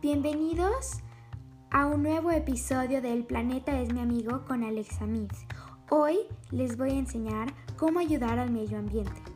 Bienvenidos 0.00 1.00
a 1.72 1.86
un 1.86 2.04
nuevo 2.04 2.30
episodio 2.30 3.02
del 3.02 3.24
Planeta 3.24 3.80
es 3.80 3.92
mi 3.92 3.98
amigo 3.98 4.44
con 4.44 4.62
Alexa 4.62 5.06
Mead. 5.06 5.32
Hoy 5.90 6.18
les 6.52 6.76
voy 6.76 6.90
a 6.90 6.98
enseñar 7.00 7.52
cómo 7.76 7.98
ayudar 7.98 8.38
al 8.38 8.52
medio 8.52 8.78
ambiente. 8.78 9.27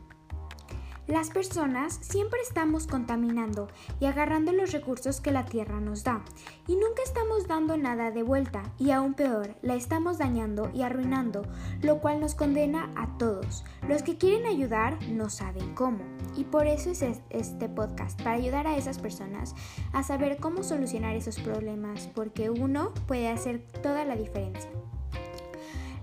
Las 1.12 1.28
personas 1.28 1.98
siempre 2.00 2.40
estamos 2.40 2.86
contaminando 2.86 3.68
y 4.00 4.06
agarrando 4.06 4.50
los 4.50 4.72
recursos 4.72 5.20
que 5.20 5.30
la 5.30 5.44
Tierra 5.44 5.78
nos 5.78 6.04
da 6.04 6.24
y 6.66 6.74
nunca 6.74 7.02
estamos 7.04 7.46
dando 7.46 7.76
nada 7.76 8.10
de 8.10 8.22
vuelta 8.22 8.62
y 8.78 8.92
aún 8.92 9.12
peor, 9.12 9.54
la 9.60 9.74
estamos 9.74 10.16
dañando 10.16 10.70
y 10.72 10.80
arruinando, 10.80 11.42
lo 11.82 12.00
cual 12.00 12.18
nos 12.18 12.34
condena 12.34 12.90
a 12.96 13.18
todos. 13.18 13.62
Los 13.86 14.02
que 14.02 14.16
quieren 14.16 14.46
ayudar 14.46 14.96
no 15.10 15.28
saben 15.28 15.74
cómo 15.74 15.98
y 16.34 16.44
por 16.44 16.66
eso 16.66 16.90
es 16.90 17.02
este 17.28 17.68
podcast, 17.68 18.18
para 18.22 18.36
ayudar 18.36 18.66
a 18.66 18.78
esas 18.78 18.98
personas 18.98 19.54
a 19.92 20.02
saber 20.02 20.38
cómo 20.38 20.62
solucionar 20.62 21.14
esos 21.14 21.38
problemas 21.38 22.08
porque 22.14 22.48
uno 22.48 22.94
puede 23.06 23.28
hacer 23.28 23.60
toda 23.82 24.06
la 24.06 24.16
diferencia. 24.16 24.70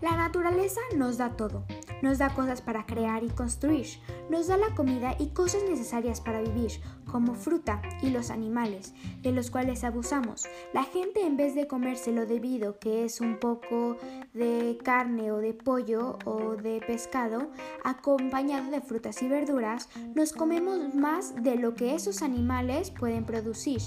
La 0.01 0.15
naturaleza 0.15 0.79
nos 0.95 1.17
da 1.17 1.35
todo. 1.35 1.65
Nos 2.01 2.17
da 2.17 2.29
cosas 2.33 2.61
para 2.61 2.85
crear 2.85 3.23
y 3.23 3.29
construir. 3.29 3.87
Nos 4.29 4.47
da 4.47 4.57
la 4.57 4.73
comida 4.75 5.15
y 5.19 5.27
cosas 5.29 5.63
necesarias 5.69 6.21
para 6.21 6.41
vivir, 6.41 6.71
como 7.11 7.33
fruta 7.33 7.81
y 8.01 8.09
los 8.09 8.29
animales, 8.29 8.93
de 9.21 9.31
los 9.31 9.51
cuales 9.51 9.83
abusamos. 9.83 10.47
La 10.73 10.83
gente 10.83 11.25
en 11.25 11.37
vez 11.37 11.55
de 11.55 11.67
comérselo 11.67 12.25
debido 12.25 12.79
que 12.79 13.05
es 13.05 13.21
un 13.21 13.39
poco 13.39 13.97
de 14.33 14.77
carne 14.83 15.31
o 15.31 15.37
de 15.37 15.53
pollo 15.53 16.17
o 16.25 16.55
de 16.55 16.81
pescado, 16.85 17.51
acompañado 17.83 18.71
de 18.71 18.81
frutas 18.81 19.21
y 19.21 19.27
verduras, 19.27 19.89
nos 20.15 20.33
comemos 20.33 20.93
más 20.93 21.35
de 21.43 21.55
lo 21.55 21.75
que 21.75 21.95
esos 21.95 22.21
animales 22.21 22.91
pueden 22.91 23.25
producir. 23.25 23.81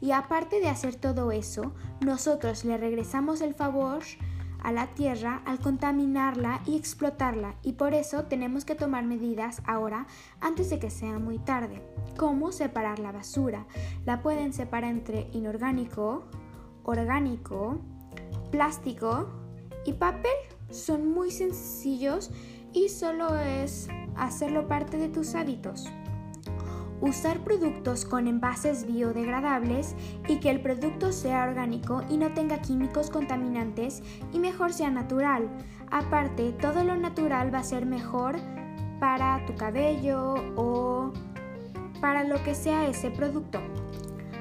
Y 0.00 0.12
aparte 0.12 0.60
de 0.60 0.68
hacer 0.68 0.94
todo 0.94 1.32
eso, 1.32 1.72
nosotros 2.00 2.64
le 2.64 2.76
regresamos 2.76 3.40
el 3.40 3.54
favor 3.54 4.02
a 4.62 4.72
la 4.72 4.88
tierra 4.88 5.42
al 5.44 5.60
contaminarla 5.60 6.60
y 6.66 6.76
explotarla 6.76 7.54
y 7.62 7.74
por 7.74 7.94
eso 7.94 8.24
tenemos 8.24 8.64
que 8.64 8.74
tomar 8.74 9.04
medidas 9.04 9.62
ahora 9.66 10.06
antes 10.40 10.70
de 10.70 10.78
que 10.78 10.90
sea 10.90 11.18
muy 11.18 11.38
tarde. 11.38 11.82
¿Cómo 12.16 12.52
separar 12.52 12.98
la 12.98 13.12
basura? 13.12 13.66
La 14.04 14.22
pueden 14.22 14.52
separar 14.52 14.90
entre 14.90 15.28
inorgánico, 15.32 16.24
orgánico, 16.84 17.78
plástico 18.50 19.28
y 19.84 19.92
papel. 19.94 20.32
Son 20.70 21.08
muy 21.08 21.30
sencillos 21.30 22.30
y 22.72 22.88
solo 22.88 23.36
es 23.36 23.88
hacerlo 24.16 24.68
parte 24.68 24.98
de 24.98 25.08
tus 25.08 25.34
hábitos. 25.34 25.88
Usar 27.00 27.38
productos 27.44 28.04
con 28.04 28.26
envases 28.26 28.86
biodegradables 28.86 29.94
y 30.28 30.40
que 30.40 30.50
el 30.50 30.60
producto 30.60 31.12
sea 31.12 31.44
orgánico 31.44 32.02
y 32.08 32.16
no 32.16 32.32
tenga 32.32 32.60
químicos 32.60 33.10
contaminantes 33.10 34.02
y 34.32 34.40
mejor 34.40 34.72
sea 34.72 34.90
natural. 34.90 35.48
Aparte, 35.90 36.52
todo 36.52 36.82
lo 36.82 36.96
natural 36.96 37.54
va 37.54 37.60
a 37.60 37.64
ser 37.64 37.86
mejor 37.86 38.36
para 38.98 39.44
tu 39.46 39.54
cabello 39.54 40.34
o 40.56 41.12
para 42.00 42.24
lo 42.24 42.42
que 42.42 42.54
sea 42.54 42.88
ese 42.88 43.10
producto. 43.10 43.60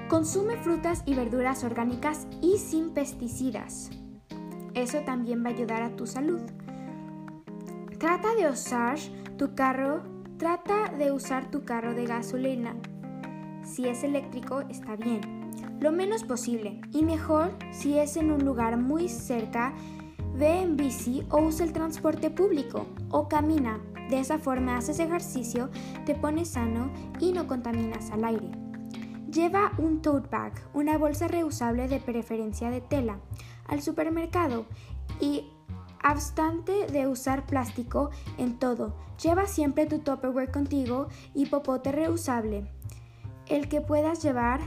Consume 0.09 0.57
frutas 0.57 1.03
y 1.05 1.13
verduras 1.13 1.63
orgánicas 1.63 2.27
y 2.41 2.57
sin 2.57 2.91
pesticidas. 2.91 3.91
Eso 4.73 4.99
también 5.01 5.43
va 5.43 5.49
a 5.49 5.53
ayudar 5.53 5.83
a 5.83 5.95
tu 5.95 6.07
salud. 6.07 6.41
Trata 7.99 8.35
de 8.35 8.49
usar 8.49 8.97
tu 9.37 9.53
carro 9.53 10.03
Trata 10.37 10.89
de 10.95 11.11
usar 11.11 11.49
tu 11.49 11.65
carro 11.65 11.95
de 11.95 12.05
gasolina. 12.05 12.75
Si 13.63 13.87
es 13.87 14.03
eléctrico, 14.03 14.61
está 14.69 14.95
bien. 14.95 15.21
Lo 15.79 15.91
menos 15.91 16.23
posible. 16.23 16.79
Y 16.93 17.01
mejor 17.01 17.57
si 17.71 17.97
es 17.97 18.17
en 18.17 18.31
un 18.31 18.45
lugar 18.45 18.77
muy 18.77 19.09
cerca, 19.09 19.73
ve 20.35 20.61
en 20.61 20.77
bici 20.77 21.23
o 21.31 21.39
usa 21.39 21.65
el 21.65 21.73
transporte 21.73 22.29
público 22.29 22.85
o 23.09 23.27
camina. 23.27 23.79
De 24.11 24.19
esa 24.19 24.37
forma 24.37 24.77
haces 24.77 24.99
ejercicio, 24.99 25.71
te 26.05 26.13
pones 26.13 26.49
sano 26.49 26.91
y 27.19 27.31
no 27.31 27.47
contaminas 27.47 28.11
al 28.11 28.23
aire. 28.23 28.51
Lleva 29.31 29.71
un 29.79 30.03
tote 30.03 30.29
bag, 30.29 30.53
una 30.75 30.99
bolsa 30.99 31.27
reusable 31.27 31.87
de 31.87 31.99
preferencia 31.99 32.69
de 32.69 32.81
tela, 32.81 33.19
al 33.67 33.81
supermercado 33.81 34.67
y 35.19 35.49
Abstante 36.03 36.87
de 36.87 37.07
usar 37.07 37.45
plástico 37.45 38.11
en 38.37 38.57
todo. 38.59 38.95
Lleva 39.21 39.45
siempre 39.45 39.85
tu 39.85 39.99
Tupperware 39.99 40.51
contigo 40.51 41.07
y 41.33 41.47
popote 41.47 41.91
reusable. 41.91 42.71
El 43.47 43.69
que 43.69 43.81
puedas 43.81 44.21
llevar 44.21 44.59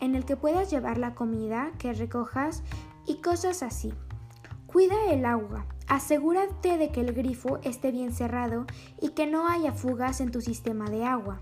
en 0.00 0.14
el 0.14 0.24
que 0.24 0.36
puedas 0.36 0.70
llevar 0.70 0.98
la 0.98 1.14
comida 1.14 1.72
que 1.78 1.92
recojas 1.92 2.62
y 3.06 3.20
cosas 3.20 3.62
así. 3.62 3.92
Cuida 4.66 5.10
el 5.10 5.24
agua. 5.24 5.66
Asegúrate 5.88 6.76
de 6.76 6.90
que 6.90 7.00
el 7.00 7.14
grifo 7.14 7.58
esté 7.62 7.90
bien 7.90 8.12
cerrado 8.12 8.66
y 9.00 9.10
que 9.10 9.26
no 9.26 9.48
haya 9.48 9.72
fugas 9.72 10.20
en 10.20 10.30
tu 10.30 10.40
sistema 10.42 10.90
de 10.90 11.04
agua. 11.04 11.40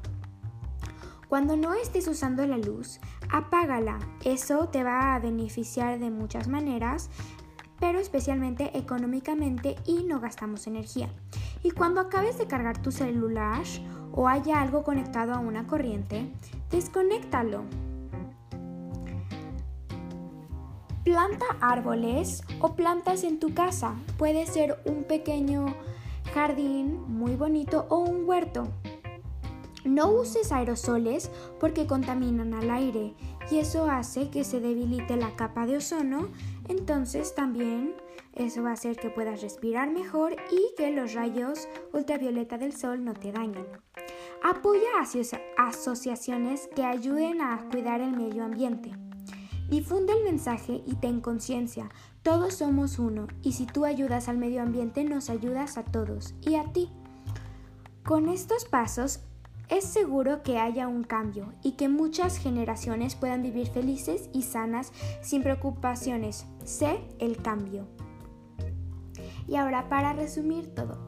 Cuando 1.29 1.57
no 1.57 1.75
estés 1.75 2.07
usando 2.07 2.47
la 2.47 2.57
luz, 2.57 3.01
apágala. 3.31 3.99
Eso 4.25 4.69
te 4.69 4.85
va 4.85 5.15
a 5.15 5.19
beneficiar 5.19 5.99
de 5.99 6.11
muchas 6.11 6.47
maneras, 6.47 7.11
pero 7.81 7.99
especialmente 7.99 8.77
económicamente 8.77 9.77
y 9.85 10.05
no 10.05 10.21
gastamos 10.21 10.67
energía. 10.67 11.09
Y 11.63 11.71
cuando 11.71 12.01
acabes 12.01 12.39
de 12.39 12.47
cargar 12.47 12.81
tu 12.81 12.93
celular 12.93 13.63
o 14.13 14.29
haya 14.29 14.61
algo 14.61 14.83
conectado 14.83 15.35
a 15.35 15.39
una 15.39 15.67
corriente, 15.67 16.31
desconéctalo. 16.71 17.65
Planta 21.05 21.47
árboles 21.61 22.43
o 22.61 22.75
plantas 22.75 23.23
en 23.23 23.39
tu 23.39 23.55
casa. 23.55 23.95
Puede 24.19 24.47
ser 24.47 24.81
un 24.85 25.05
pequeño 25.05 25.75
jardín 26.35 27.01
muy 27.07 27.37
bonito 27.37 27.87
o 27.89 27.99
un 27.99 28.29
huerto. 28.29 28.69
No 29.87 30.11
uses 30.11 30.51
aerosoles 30.51 31.31
porque 31.61 31.87
contaminan 31.87 32.55
al 32.55 32.71
aire 32.71 33.15
y 33.51 33.59
eso 33.59 33.89
hace 33.89 34.31
que 34.31 34.43
se 34.43 34.61
debilite 34.61 35.17
la 35.17 35.37
capa 35.37 35.65
de 35.65 35.77
ozono, 35.77 36.29
entonces 36.69 37.37
también 37.37 37.95
eso 38.35 38.65
va 38.65 38.71
a 38.71 38.73
hacer 38.75 38.97
que 38.97 39.11
puedas 39.11 39.43
respirar 39.43 39.91
mejor 39.91 40.37
y 40.51 40.75
que 40.77 40.91
los 40.91 41.15
rayos 41.15 41.69
ultravioleta 41.93 42.59
del 42.59 42.77
sol 42.77 43.05
no 43.05 43.15
te 43.15 43.31
dañen. 43.31 43.67
Apoya 44.43 44.83
a 45.01 45.69
asociaciones 45.69 46.69
que 46.75 46.85
ayuden 46.85 47.41
a 47.41 47.69
cuidar 47.71 48.01
el 48.01 48.11
medio 48.11 48.45
ambiente. 48.45 48.93
Difunde 49.71 50.13
el 50.13 50.25
mensaje 50.25 50.83
y 50.85 50.97
ten 50.97 51.21
conciencia. 51.21 51.89
Todos 52.23 52.55
somos 52.55 52.99
uno 52.99 53.29
y 53.43 53.53
si 53.53 53.67
tú 53.67 53.85
ayudas 53.85 54.29
al 54.29 54.37
medio 54.37 54.63
ambiente 54.63 55.05
nos 55.05 55.31
ayudas 55.31 55.79
a 55.79 55.85
todos 55.85 56.35
y 56.43 56.57
a 56.57 56.65
ti. 56.73 56.91
Con 58.05 58.29
estos 58.29 58.65
pasos 58.65 59.21
es 59.69 59.85
seguro 59.85 60.43
que 60.43 60.59
haya 60.59 60.87
un 60.87 61.03
cambio 61.03 61.53
y 61.63 61.73
que 61.73 61.89
muchas 61.89 62.39
generaciones 62.39 63.17
puedan 63.17 63.43
vivir 63.43 63.67
felices 63.69 64.31
y 64.33 64.43
sanas 64.43 64.93
sin 65.23 65.43
preocupaciones. 65.43 66.47
Sé 66.65 67.01
el 67.19 67.37
cambio. 67.39 67.87
Y 69.49 69.57
ahora 69.57 69.89
para 69.89 70.13
resumir 70.13 70.75
todo. 70.75 71.07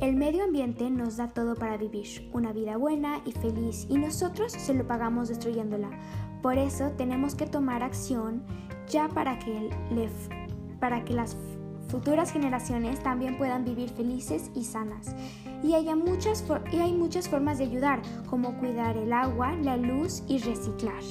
El 0.00 0.14
medio 0.14 0.44
ambiente 0.44 0.90
nos 0.90 1.16
da 1.16 1.32
todo 1.32 1.54
para 1.54 1.78
vivir, 1.78 2.28
una 2.32 2.52
vida 2.52 2.76
buena 2.76 3.22
y 3.24 3.32
feliz, 3.32 3.86
y 3.88 3.96
nosotros 3.96 4.52
se 4.52 4.74
lo 4.74 4.86
pagamos 4.86 5.28
destruyéndola. 5.28 5.88
Por 6.42 6.58
eso 6.58 6.90
tenemos 6.92 7.34
que 7.34 7.46
tomar 7.46 7.82
acción 7.82 8.44
ya 8.88 9.08
para 9.08 9.38
que, 9.38 9.70
para 10.80 11.02
que 11.04 11.14
las 11.14 11.36
futuras 11.88 12.32
generaciones 12.32 13.02
también 13.02 13.38
puedan 13.38 13.64
vivir 13.64 13.90
felices 13.90 14.50
y 14.54 14.64
sanas. 14.64 15.14
Y, 15.62 15.74
muchas 15.94 16.44
y 16.72 16.76
hay 16.76 16.92
muchas 16.92 17.28
formas 17.28 17.58
de 17.58 17.64
ayudar, 17.64 18.00
como 18.28 18.58
cuidar 18.58 18.96
el 18.96 19.12
agua, 19.12 19.52
la 19.62 19.76
luz 19.76 20.22
y 20.28 20.38
reciclar. 20.38 21.02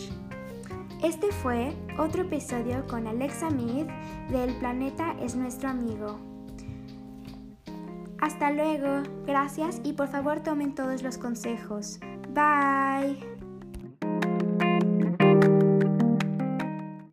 Este 1.03 1.31
fue 1.31 1.73
otro 2.00 2.23
episodio 2.23 2.85
con 2.88 3.05
Alexa 3.07 3.50
Mead 3.50 3.88
del 4.29 4.55
Planeta 4.55 5.15
es 5.21 5.35
nuestro 5.35 5.69
amigo. 5.69 6.19
Hasta 8.19 8.50
luego, 8.51 9.03
gracias 9.27 9.81
y 9.83 9.94
por 9.94 10.07
favor 10.07 10.39
tomen 10.41 10.73
todos 10.73 11.03
los 11.03 11.17
consejos. 11.17 12.00
Bye. 12.33 13.34